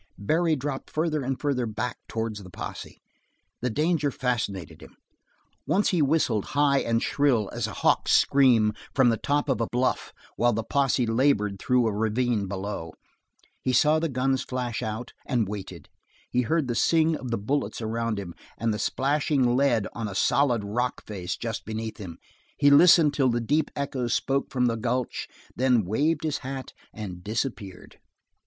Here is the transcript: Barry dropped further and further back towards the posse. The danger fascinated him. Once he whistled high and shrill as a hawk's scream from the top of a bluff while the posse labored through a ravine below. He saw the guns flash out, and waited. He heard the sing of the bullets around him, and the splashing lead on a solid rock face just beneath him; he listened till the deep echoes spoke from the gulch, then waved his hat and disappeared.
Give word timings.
Barry 0.17 0.55
dropped 0.55 0.89
further 0.89 1.21
and 1.21 1.39
further 1.39 1.67
back 1.67 1.99
towards 2.07 2.41
the 2.41 2.49
posse. 2.49 2.99
The 3.61 3.69
danger 3.69 4.09
fascinated 4.09 4.81
him. 4.81 4.95
Once 5.67 5.89
he 5.89 6.01
whistled 6.01 6.43
high 6.57 6.79
and 6.79 7.03
shrill 7.03 7.51
as 7.53 7.67
a 7.67 7.71
hawk's 7.85 8.13
scream 8.13 8.73
from 8.95 9.09
the 9.09 9.17
top 9.17 9.47
of 9.47 9.61
a 9.61 9.67
bluff 9.67 10.11
while 10.37 10.53
the 10.53 10.63
posse 10.63 11.05
labored 11.05 11.59
through 11.59 11.85
a 11.85 11.93
ravine 11.93 12.47
below. 12.47 12.95
He 13.61 13.73
saw 13.73 13.99
the 13.99 14.09
guns 14.09 14.41
flash 14.41 14.81
out, 14.81 15.13
and 15.27 15.47
waited. 15.47 15.87
He 16.31 16.41
heard 16.41 16.67
the 16.67 16.73
sing 16.73 17.15
of 17.15 17.29
the 17.29 17.37
bullets 17.37 17.79
around 17.79 18.17
him, 18.17 18.33
and 18.57 18.73
the 18.73 18.79
splashing 18.79 19.55
lead 19.55 19.85
on 19.93 20.07
a 20.07 20.15
solid 20.15 20.63
rock 20.63 21.05
face 21.05 21.37
just 21.37 21.63
beneath 21.63 21.97
him; 21.97 22.17
he 22.57 22.71
listened 22.71 23.13
till 23.13 23.29
the 23.29 23.39
deep 23.39 23.69
echoes 23.75 24.15
spoke 24.15 24.49
from 24.49 24.65
the 24.65 24.77
gulch, 24.77 25.27
then 25.55 25.85
waved 25.85 26.23
his 26.23 26.39
hat 26.39 26.73
and 26.91 27.23
disappeared. 27.23 27.99